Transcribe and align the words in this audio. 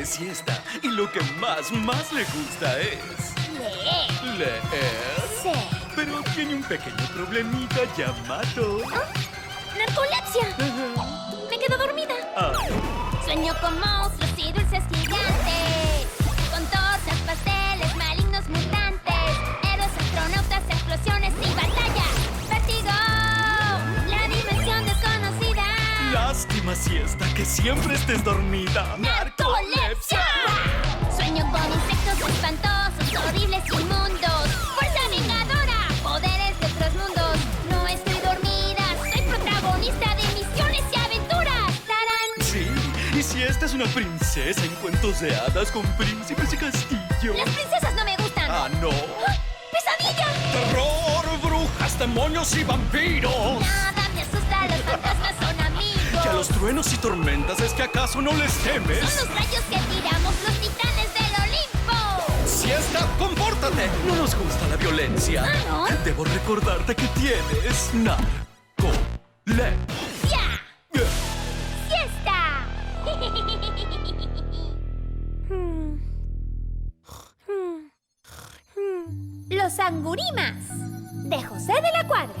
es 0.00 0.08
siesta 0.10 0.62
y 0.82 0.88
lo 0.88 1.10
que 1.10 1.20
más, 1.40 1.70
más 1.72 2.12
le 2.12 2.24
gusta 2.24 2.78
es 2.80 3.34
Leer. 3.58 4.38
leer. 4.38 4.60
Sí. 5.42 5.50
Pero 5.96 6.22
tiene 6.34 6.54
un 6.54 6.62
pequeño 6.62 6.96
problemita 7.14 7.80
llamado... 7.96 8.78
Narcolepsia. 9.76 10.56
Me 11.50 11.58
quedo 11.58 11.78
dormida. 11.78 12.14
Ah, 12.36 12.52
Sueño 13.24 13.54
con 13.60 13.78
monstruos 13.80 14.30
y 14.36 14.52
dulces 14.52 14.82
gigantes. 14.92 15.67
Siesta 26.78 27.26
que 27.34 27.44
siempre 27.44 27.94
estés 27.94 28.22
dormida. 28.22 28.96
¡Narcolepsia! 28.98 30.24
Sueño 31.14 31.44
con 31.50 31.62
insectos 31.72 32.30
espantosos, 32.30 33.24
horribles 33.26 33.62
y 33.66 33.80
inmundos. 33.80 34.46
¡Fuerza 34.76 35.08
vengadora! 35.10 35.88
Poderes 36.02 36.58
de 36.60 36.66
otros 36.66 36.94
mundos. 36.94 37.38
No 37.68 37.86
estoy 37.88 38.14
dormida, 38.20 38.84
soy 39.12 39.22
protagonista 39.22 40.14
de 40.14 40.22
misiones 40.38 40.84
y 40.92 40.98
aventuras. 40.98 41.72
¡Tarán! 41.86 42.30
Sí, 42.40 42.66
y 43.18 43.22
si 43.22 43.42
esta 43.42 43.66
es 43.66 43.74
una 43.74 43.86
princesa 43.86 44.64
en 44.64 44.74
cuentos 44.76 45.20
de 45.20 45.34
hadas 45.34 45.72
con 45.72 45.82
príncipes 45.96 46.52
y 46.52 46.56
castillo. 46.56 47.34
Las 47.34 47.50
princesas 47.50 47.94
no 47.94 48.04
me 48.04 48.16
gustan. 48.16 48.48
Ah, 48.48 48.68
no. 48.80 48.90
¡Ah! 48.90 49.36
¡Pesadilla! 49.72 50.26
Terror, 50.52 51.40
brujas, 51.42 51.98
demonios 51.98 52.56
y 52.56 52.64
vampiros. 52.64 53.60
Nada 53.60 53.97
a 56.28 56.32
los 56.34 56.48
truenos 56.48 56.92
y 56.92 56.96
tormentas 56.98 57.58
es 57.60 57.72
que 57.72 57.82
acaso 57.82 58.20
no 58.20 58.32
les 58.34 58.52
temes. 58.58 58.98
Son 58.98 59.28
los 59.28 59.34
rayos 59.34 59.62
que 59.70 59.78
tiramos 59.94 60.34
los 60.46 60.60
titanes 60.60 61.14
del 61.14 61.32
Olimpo. 61.42 61.96
Siesta, 62.46 63.06
compórtate. 63.18 63.88
No 64.06 64.16
nos 64.16 64.34
gusta 64.34 64.68
la 64.68 64.76
violencia. 64.76 65.44
Ah, 65.46 65.52
¿no? 65.68 65.86
Debo 66.04 66.24
recordarte 66.24 66.94
que 66.94 67.06
tienes 67.08 67.90
narcolepsia. 67.94 69.72
¡Ya! 70.30 70.60
¡Siesta! 71.88 72.66
Los 79.48 79.78
angurimas 79.78 80.56
de 81.28 81.42
José 81.42 81.72
de 81.72 81.90
la 81.92 82.06
Cuadra. 82.06 82.34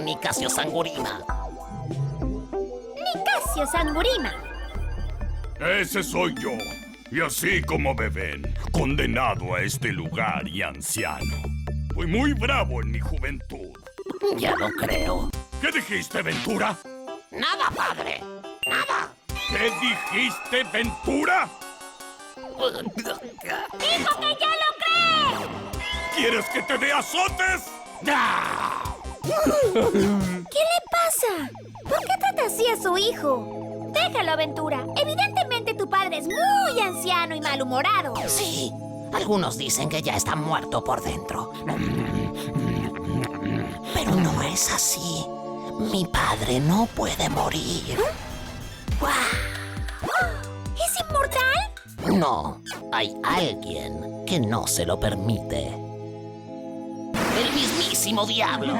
Nicasio 0.00 0.48
Sangurima. 0.48 1.20
Nicasio 3.14 3.66
Sangurima. 3.66 4.32
Ese 5.60 6.02
soy 6.02 6.34
yo. 6.40 6.52
Y 7.10 7.20
así 7.20 7.62
como 7.62 7.94
me 7.94 8.08
ven, 8.08 8.54
condenado 8.72 9.54
a 9.54 9.62
este 9.62 9.92
lugar 9.92 10.46
y 10.48 10.62
anciano. 10.62 11.36
Fui 11.94 12.06
muy 12.06 12.32
bravo 12.32 12.80
en 12.80 12.92
mi 12.92 13.00
juventud. 13.00 13.70
Ya 14.36 14.54
lo 14.56 14.68
creo. 14.70 15.30
¿Qué 15.60 15.72
dijiste, 15.72 16.22
Ventura? 16.22 16.76
Nada, 17.30 17.70
padre. 17.74 18.20
Nada. 18.66 19.12
¿Qué 19.48 19.70
dijiste, 19.80 20.64
Ventura? 20.72 21.48
¡Dijo 22.56 24.20
que 24.20 24.36
ya 24.38 24.50
lo 24.60 24.70
cree! 24.78 25.48
¿Quieres 26.16 26.44
que 26.50 26.62
te 26.62 26.78
dé 26.78 26.92
azotes? 26.92 27.64
¡Ah! 28.06 28.89
¿Qué 30.50 30.58
le 30.58 30.80
pasa? 30.90 31.50
¿Por 31.82 31.98
qué 32.00 32.14
trata 32.18 32.46
así 32.46 32.66
a 32.66 32.80
su 32.80 32.96
hijo? 32.98 33.90
Déjalo, 33.92 34.32
Aventura. 34.32 34.84
Evidentemente 34.96 35.74
tu 35.74 35.88
padre 35.88 36.18
es 36.18 36.26
muy 36.26 36.80
anciano 36.80 37.34
y 37.34 37.40
malhumorado. 37.40 38.14
Sí, 38.28 38.72
algunos 39.12 39.56
dicen 39.58 39.88
que 39.88 40.02
ya 40.02 40.16
está 40.16 40.36
muerto 40.36 40.82
por 40.82 41.02
dentro. 41.02 41.52
Pero 43.94 44.14
no 44.14 44.42
es 44.42 44.72
así. 44.72 45.26
Mi 45.92 46.04
padre 46.06 46.60
no 46.60 46.86
puede 46.94 47.28
morir. 47.28 47.98
¿Es 50.76 51.00
inmortal? 51.00 52.18
No, 52.18 52.60
hay 52.92 53.16
alguien 53.24 54.24
que 54.26 54.38
no 54.40 54.66
se 54.66 54.86
lo 54.86 55.00
permite. 55.00 55.89
Mismísimo 58.10 58.26
diablo. 58.26 58.74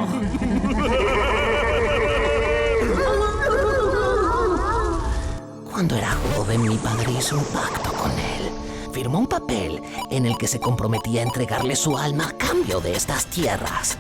Cuando 5.71 5.97
era 5.97 6.17
joven, 6.35 6.63
mi 6.63 6.77
padre 6.77 7.13
hizo 7.13 7.39
un 7.39 7.45
pacto 7.45 7.93
con 7.93 8.11
él. 8.11 8.51
Firmó 8.93 9.21
un 9.21 9.29
papel 9.29 9.81
en 10.11 10.27
el 10.27 10.37
que 10.37 10.49
se 10.49 10.59
comprometía 10.59 11.21
a 11.21 11.25
entregarle 11.25 11.77
su 11.77 11.97
alma 11.97 12.31
a 12.31 12.33
cambio 12.33 12.81
de 12.81 12.97
estas 12.97 13.27
tierras. 13.27 13.97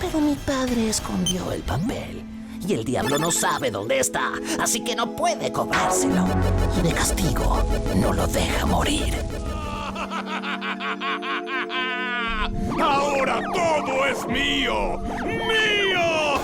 Pero 0.00 0.20
mi 0.20 0.34
padre 0.34 0.88
escondió 0.88 1.52
el 1.52 1.62
papel. 1.62 2.24
Y 2.66 2.74
el 2.74 2.84
diablo 2.84 3.18
no 3.18 3.30
sabe 3.30 3.70
dónde 3.70 4.00
está, 4.00 4.32
así 4.58 4.82
que 4.82 4.96
no 4.96 5.14
puede 5.14 5.52
cobrárselo. 5.52 6.26
Y 6.78 6.82
de 6.82 6.92
castigo, 6.92 7.62
no 7.94 8.12
lo 8.12 8.26
deja 8.26 8.66
morir. 8.66 9.14
¡Ahora 12.80 13.42
todo 13.52 14.06
es 14.06 14.24
mío! 14.26 14.98
¡Mío! 15.24 16.38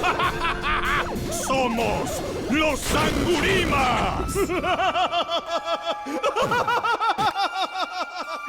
¡Somos 1.47 2.21
los 2.51 2.81
Sangurimas! 2.81 4.35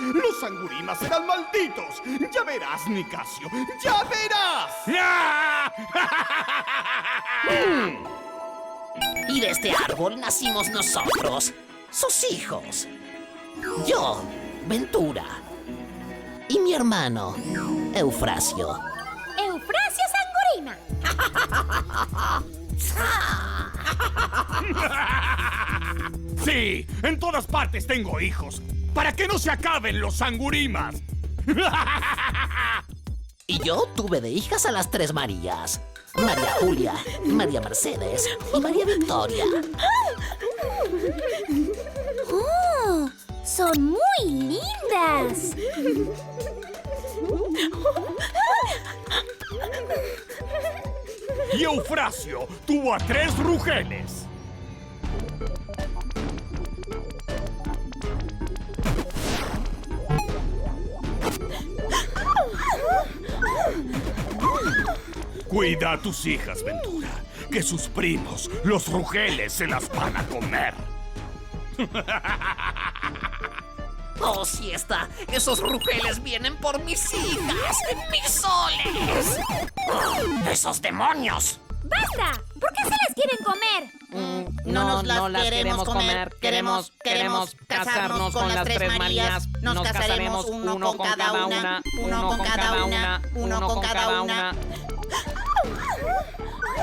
Los 0.02 0.40
Sangurimas 0.40 0.98
serán 0.98 1.28
malditos. 1.28 2.02
Ya 2.34 2.44
verás, 2.44 2.88
Nicasio. 2.88 3.48
Ya 3.84 4.04
verás. 4.04 4.72
Y 9.30 9.40
de 9.40 9.52
este 9.52 9.72
árbol 9.72 10.20
nacimos 10.20 10.68
nosotros, 10.70 11.54
sus 11.90 12.32
hijos. 12.32 12.88
Yo, 13.88 14.22
Ventura. 14.68 15.24
Y 16.52 16.60
mi 16.60 16.74
hermano, 16.74 17.34
Eufrasio. 17.96 18.78
Eufrasio 19.38 20.04
Sangurima. 20.12 20.76
Sí, 26.44 26.86
en 27.04 27.20
todas 27.20 27.46
partes 27.46 27.86
tengo 27.88 28.20
hijos. 28.20 28.62
Para 28.96 29.14
que 29.14 29.28
no 29.28 29.38
se 29.40 29.52
acaben 29.52 30.02
los 30.02 30.16
Sangurimas. 30.18 30.96
Y 33.48 33.60
yo 33.64 33.88
tuve 33.96 34.20
de 34.22 34.30
hijas 34.30 34.66
a 34.66 34.72
las 34.72 34.92
tres 34.92 35.14
Marías. 35.14 35.82
María 36.16 36.54
Julia, 36.60 36.94
María 37.26 37.62
Mercedes 37.62 38.28
y 38.54 38.60
María 38.60 38.86
Victoria. 38.86 39.46
Son 43.54 43.84
muy 43.84 44.30
lindas. 44.30 45.58
Y 51.52 51.64
Eufrasio 51.64 52.48
tuvo 52.66 52.94
a 52.94 52.98
tres 53.00 53.38
rugeles. 53.38 54.26
Cuida 65.50 65.92
a 65.92 66.02
tus 66.02 66.26
hijas, 66.26 66.64
Ventura, 66.64 67.10
que 67.52 67.62
sus 67.62 67.90
primos, 67.90 68.50
los 68.64 68.88
rugeles, 68.88 69.52
se 69.52 69.68
las 69.68 69.90
van 69.90 70.16
a 70.16 70.26
comer. 70.28 70.74
Oh, 74.24 74.46
siesta, 74.46 75.08
esos 75.32 75.60
rugeles 75.60 76.22
vienen 76.22 76.56
por 76.58 76.80
mis 76.84 77.14
hijas, 77.14 77.78
mis 78.12 78.32
soles. 78.32 79.40
¡Esos 80.50 80.82
demonios! 80.82 81.60
¡Basta! 81.84 82.42
¿Por 82.60 82.70
qué 82.74 82.84
se 82.84 82.90
las 82.90 83.16
quieren 83.16 83.38
comer? 83.44 83.92
Mm, 84.10 84.72
No, 84.72 85.02
nos 85.04 85.32
las, 85.32 85.44
queremos 85.44 85.84
comer. 85.84 86.36
Queremos, 86.40 86.94
queremos 87.04 87.56
casarnos 87.68 88.34
con 88.34 88.48
las 88.54 88.64
tres 88.64 88.98
Marías. 88.98 89.48
Nos 89.62 89.82
casaremos 89.82 90.46
uno 90.46 90.80
con 90.80 90.98
cada 90.98 91.46
una, 91.46 91.82
uno 92.00 92.28
con 92.28 92.38
cada 92.40 92.86
una, 92.86 93.22
uno 93.34 93.68
con 93.68 93.82
cada 93.82 94.22
una. 94.22 94.52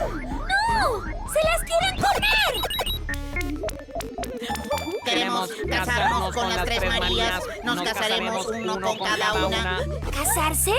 ¡No! 0.09 1.05
¡Se 1.33 1.45
las 1.45 1.63
quieren 1.63 1.98
Casarnos 5.69 6.35
con 6.35 6.49
las 6.49 6.65
tres 6.65 6.85
Marías. 6.87 7.43
Nos 7.65 7.83
casaremos 7.83 8.47
uno 8.47 8.81
con 8.81 8.99
cada 8.99 9.47
una. 9.47 9.81
¿Casarse? 10.13 10.75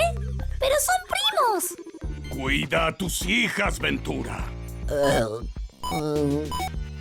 ¡Pero 0.58 0.74
son 0.84 0.96
primos! 1.08 2.30
Cuida 2.30 2.88
a 2.88 2.96
tus 2.96 3.22
hijas, 3.22 3.78
Ventura. 3.78 4.44
Eh, 4.90 5.24
mm, 5.90 6.50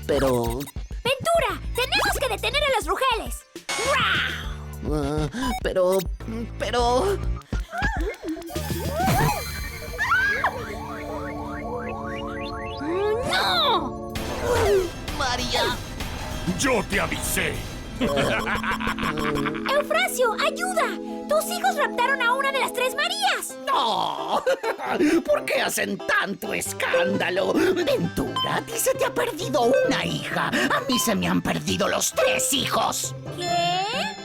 pero... 0.08 0.60
¡Ventura! 1.04 1.62
¡Tenemos 1.76 2.18
que 2.20 2.30
detener 2.30 2.64
a 2.64 2.76
los 2.78 2.88
rugeles! 2.88 3.46
eh, 4.92 5.30
pero... 5.64 5.98
Pero... 6.58 7.18
¡No! 13.32 14.14
María. 15.18 15.78
Yo 16.58 16.84
te 16.90 17.00
avisé. 17.00 17.54
¡Eufrasio, 18.00 18.24
ayuda! 20.46 20.98
¡Tus 21.28 21.46
hijos 21.52 21.76
raptaron 21.76 22.22
a 22.22 22.34
una 22.34 22.50
de 22.52 22.60
las 22.60 22.72
tres 22.72 22.96
Marías! 22.96 23.58
¡No! 23.68 24.42
¿Por 25.26 25.44
qué 25.46 25.62
hacen 25.62 25.98
tanto 25.98 26.54
escándalo? 26.54 27.52
Ventura, 27.54 28.56
a 28.56 28.62
ti 28.62 28.74
se 28.78 28.94
te 28.96 29.04
ha 29.06 29.14
perdido 29.14 29.70
una 29.86 30.06
hija. 30.06 30.48
A 30.48 30.80
mí 30.90 30.98
se 30.98 31.14
me 31.14 31.28
han 31.28 31.42
perdido 31.42 31.88
los 31.90 32.14
tres 32.14 32.54
hijos. 32.54 33.14
¿Qué? 33.38 33.50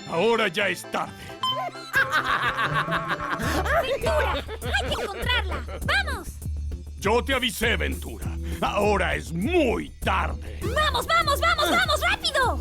Ahora 0.09 0.47
ya 0.49 0.69
es 0.69 0.89
tarde. 0.91 1.13
¡Ventura! 3.83 4.35
¡Hay 4.35 4.43
que 4.89 4.95
encontrarla! 5.03 5.63
¡Vamos! 5.85 6.29
Yo 7.01 7.25
te 7.25 7.35
avisé, 7.35 7.77
Ventura. 7.77 8.34
Ahora 8.65 9.15
es 9.15 9.31
muy 9.31 9.91
tarde. 10.01 10.59
¡Vamos, 10.63 11.07
vamos, 11.07 11.39
vamos, 11.39 11.71
vamos! 11.71 12.01
¡Rápido! 12.01 12.57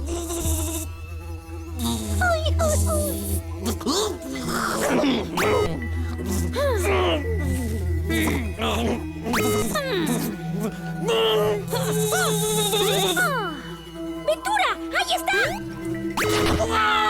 ¡Ventura! 14.26 14.78
¡Ahí 15.00 15.14
está! 15.16 17.03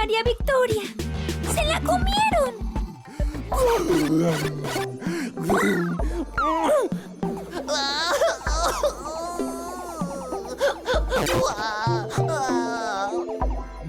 María 0.00 0.22
Victoria! 0.24 0.82
¡Se 1.54 1.62
la 1.66 1.78
comieron! 1.82 2.54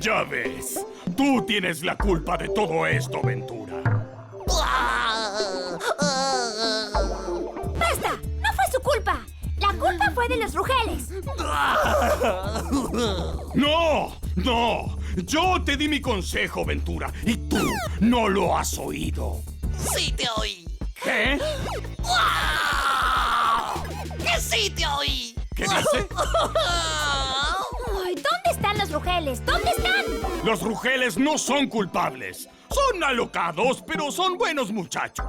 Ya 0.01 0.23
ves, 0.23 0.85
tú 1.15 1.45
tienes 1.45 1.81
la 1.81 1.95
culpa 1.95 2.35
de 2.35 2.49
todo 2.49 2.85
esto, 2.85 3.21
Ventura. 3.23 3.81
¡Basta! 7.79 8.19
¡No 8.41 8.53
fue 8.53 8.65
su 8.69 8.81
culpa! 8.81 9.21
La 9.59 9.69
culpa 9.69 10.11
fue 10.13 10.27
de 10.27 10.35
los 10.35 10.53
rugeles. 10.53 11.09
¡No! 13.55 14.13
¡No! 14.35 15.00
Yo 15.15 15.61
te 15.63 15.77
di 15.77 15.87
mi 15.87 15.99
consejo, 16.01 16.65
Ventura, 16.65 17.11
y 17.25 17.35
tú 17.37 17.65
no 17.99 18.29
lo 18.29 18.57
has 18.57 18.77
oído. 18.77 19.41
¡Sí 19.95 20.11
te 20.13 20.27
oí! 20.37 20.67
¿Qué? 21.03 21.39
¡Que 24.17 24.39
sí 24.39 24.69
te 24.69 24.85
oí! 24.85 25.35
¿Qué 25.55 25.63
dice? 25.63 26.07
Ay, 28.05 28.15
¿Dónde 28.15 28.51
están 28.51 28.77
los 28.77 28.91
rugeles? 28.91 29.45
¿Dónde 29.45 29.71
están? 29.71 30.05
Los 30.45 30.61
rugeles 30.61 31.17
no 31.17 31.37
son 31.37 31.67
culpables. 31.67 32.47
Son 32.69 33.03
alocados, 33.03 33.83
pero 33.85 34.11
son 34.11 34.37
buenos 34.37 34.71
muchachos. 34.71 35.25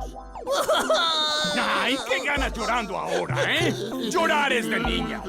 ¡Ay, 1.57 1.99
qué 2.09 2.25
ganas 2.25 2.53
llorando 2.53 2.97
ahora, 2.97 3.37
eh! 3.49 3.75
Llorar 4.11 4.53
es 4.53 4.69
de 4.69 4.79
niñas. 4.79 5.23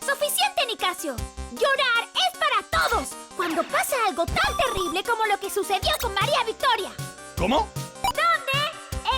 Suficiente, 0.00 0.66
Nicasio. 0.66 1.14
Llorar 1.52 2.08
para 2.48 2.62
todos. 2.88 3.08
Cuando 3.36 3.62
pasa 3.64 3.96
algo 4.08 4.24
tan 4.26 4.56
terrible 4.56 5.02
como 5.04 5.24
lo 5.26 5.38
que 5.38 5.50
sucedió 5.50 5.90
con 6.00 6.14
María 6.14 6.42
Victoria. 6.46 6.90
¿Cómo? 7.36 7.68
¿Dónde 8.02 8.70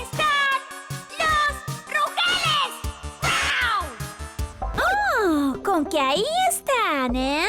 están 0.02 0.58
los 1.18 1.50
rugeles? 1.86 2.72
¡Wow! 3.22 3.84
Oh, 5.24 5.62
con 5.62 5.86
que 5.86 6.00
ahí 6.00 6.24
están, 6.50 7.14
¿eh? 7.16 7.46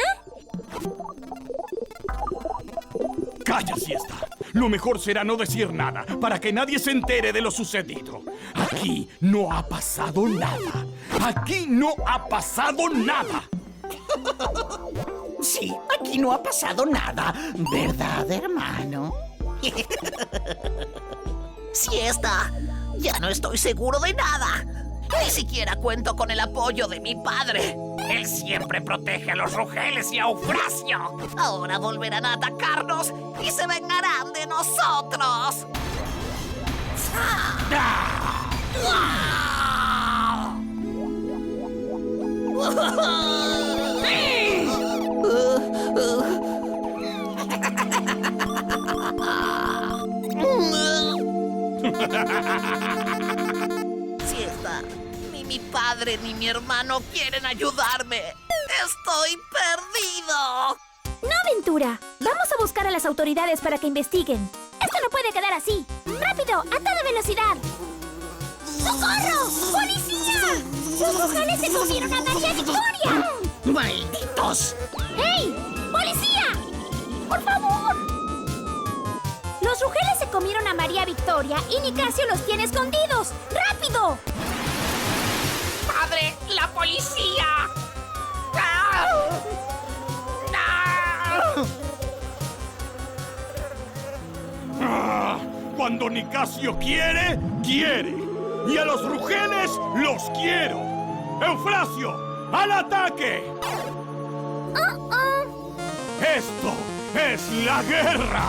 Calla, 3.44 3.74
siesta. 3.76 4.14
Lo 4.52 4.68
mejor 4.68 4.98
será 5.00 5.22
no 5.24 5.36
decir 5.36 5.72
nada 5.72 6.04
para 6.20 6.38
que 6.40 6.52
nadie 6.52 6.78
se 6.78 6.90
entere 6.90 7.32
de 7.32 7.40
lo 7.40 7.50
sucedido. 7.50 8.22
Aquí 8.54 9.08
no 9.20 9.50
ha 9.52 9.66
pasado 9.66 10.28
nada. 10.28 10.86
Aquí 11.22 11.66
no 11.68 11.94
ha 12.06 12.26
pasado 12.26 12.88
nada. 12.88 13.48
Aquí 16.10 16.18
no 16.18 16.32
ha 16.32 16.42
pasado 16.42 16.84
nada, 16.86 17.32
¿verdad, 17.70 18.28
hermano? 18.28 19.14
Siesta. 21.72 22.50
Ya 22.98 23.16
no 23.20 23.28
estoy 23.28 23.56
seguro 23.56 24.00
de 24.00 24.12
nada. 24.14 24.64
Ni 25.22 25.30
siquiera 25.30 25.76
cuento 25.76 26.16
con 26.16 26.32
el 26.32 26.40
apoyo 26.40 26.88
de 26.88 26.98
mi 26.98 27.14
padre. 27.14 27.76
Él 28.08 28.26
siempre 28.26 28.80
protege 28.80 29.30
a 29.30 29.36
los 29.36 29.52
rugeles 29.52 30.10
y 30.10 30.18
a 30.18 30.22
Eufrasio. 30.22 31.16
Ahora 31.38 31.78
volverán 31.78 32.26
a 32.26 32.32
atacarnos 32.32 33.12
y 33.40 33.52
se 33.52 33.68
vengarán 33.68 34.32
de 34.32 34.48
nosotros. 34.48 35.64
Siesta. 36.96 37.86
padre 56.00 56.16
ni 56.22 56.32
mi 56.32 56.48
hermano 56.48 57.00
quieren 57.12 57.44
ayudarme. 57.44 58.34
Estoy 58.86 59.38
perdido. 59.52 60.78
No, 61.20 61.54
Ventura. 61.54 62.00
Vamos 62.20 62.52
a 62.54 62.62
buscar 62.62 62.86
a 62.86 62.90
las 62.90 63.04
autoridades 63.04 63.60
para 63.60 63.76
que 63.76 63.86
investiguen. 63.86 64.50
Esto 64.80 64.96
no 65.02 65.10
puede 65.10 65.30
quedar 65.30 65.52
así. 65.52 65.84
¡Rápido! 66.06 66.60
¡A 66.60 66.78
toda 66.78 67.02
velocidad! 67.04 67.54
¡Socorro! 68.78 69.50
¡Policía! 69.72 70.40
¡Los 71.00 71.20
rugeles 71.20 71.60
se 71.60 71.70
comieron 71.70 72.14
a 72.14 72.22
María 72.22 72.52
Victoria! 72.54 73.32
¡Malditos! 73.64 74.76
¡Hey! 75.18 75.54
¡Policía! 75.92 76.46
¡Por 77.28 77.42
favor! 77.42 77.96
Los 79.60 79.80
rugeles 79.82 80.18
se 80.18 80.26
comieron 80.30 80.66
a 80.66 80.72
María 80.72 81.04
Victoria 81.04 81.58
y 81.68 81.78
Nicasio 81.80 82.26
los 82.26 82.46
tiene 82.46 82.64
escondidos. 82.64 83.32
¡Rápido! 83.68 84.18
¡Padre, 86.60 86.66
la 86.66 86.68
policía! 86.74 87.46
Cuando 95.76 96.10
Nicasio 96.10 96.78
quiere, 96.78 97.38
quiere. 97.62 98.14
Y 98.68 98.76
a 98.76 98.84
los 98.84 99.02
rugeles 99.06 99.70
los 99.96 100.22
quiero. 100.38 100.78
Eufrasio, 101.42 102.14
al 102.52 102.72
ataque. 102.72 103.42
Esto 106.20 106.74
es 107.14 107.50
la 107.64 107.82
guerra. 107.82 108.48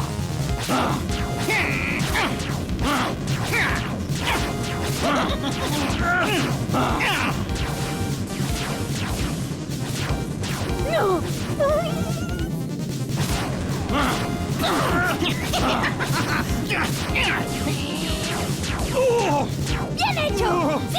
¡Bien 19.95 20.17
hecho! 20.17 20.81
¡Sí! 20.91 20.97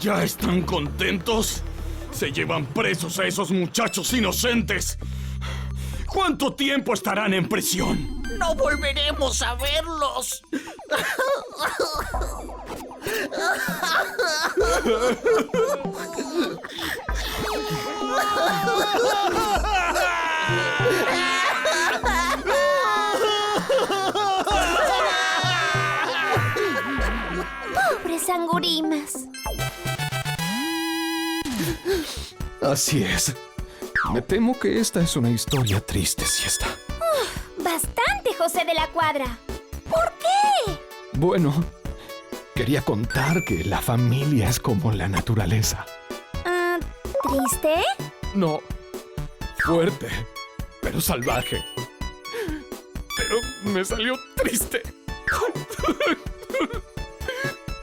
¿Ya 0.00 0.22
están 0.22 0.62
contentos? 0.62 1.62
Se 2.12 2.30
llevan 2.32 2.66
presos 2.66 3.18
a 3.18 3.26
esos 3.26 3.50
muchachos 3.50 4.12
inocentes. 4.12 4.98
¿Cuánto 6.06 6.54
tiempo 6.54 6.94
estarán 6.94 7.34
en 7.34 7.48
prisión? 7.48 8.22
No 8.38 8.54
volveremos 8.54 9.42
a 9.42 9.54
verlos. 9.54 10.42
Pobres 28.02 28.28
angurimas. 28.28 29.26
Así 32.60 33.02
es. 33.02 33.34
Me 34.12 34.22
temo 34.22 34.58
que 34.58 34.80
esta 34.80 35.00
es 35.00 35.16
una 35.16 35.30
historia 35.30 35.80
triste, 35.80 36.24
siesta. 36.24 36.66
Bastante, 37.58 38.34
José 38.38 38.64
de 38.64 38.74
la 38.74 38.86
Cuadra. 38.88 39.38
¿Por 39.90 40.12
qué? 40.18 40.78
Bueno, 41.12 41.52
quería 42.58 42.82
contar 42.82 43.44
que 43.44 43.62
la 43.62 43.80
familia 43.80 44.48
es 44.48 44.58
como 44.58 44.90
la 44.90 45.06
naturaleza. 45.06 45.86
Ah, 46.44 46.80
¿Triste? 47.22 47.84
No, 48.34 48.58
fuerte, 49.64 50.08
pero 50.82 51.00
salvaje. 51.00 51.64
Pero 53.16 53.36
me 53.72 53.84
salió 53.84 54.16
triste. 54.34 54.82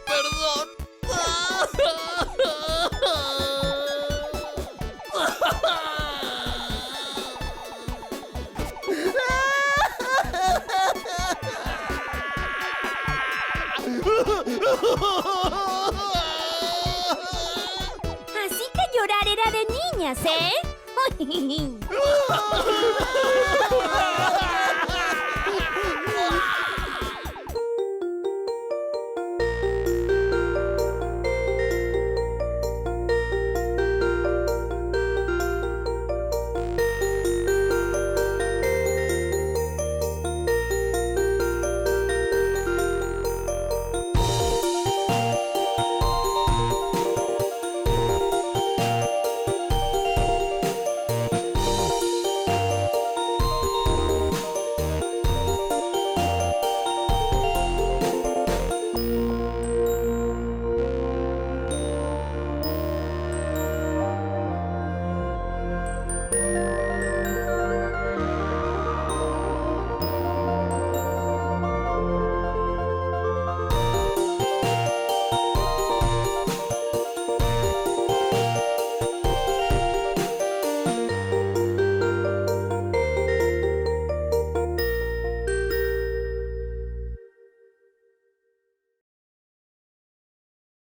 Perdón. 0.06 0.75
Así 18.46 18.66
que 18.74 18.84
llorar 18.94 19.28
era 19.28 19.48
de 19.52 19.64
niñas, 19.98 20.20
¿eh? 20.26 20.54